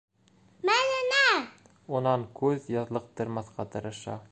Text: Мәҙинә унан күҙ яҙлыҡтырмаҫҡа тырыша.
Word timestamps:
Мәҙинә 0.69 1.19
унан 1.99 2.25
күҙ 2.41 2.67
яҙлыҡтырмаҫҡа 2.79 3.71
тырыша. 3.77 4.17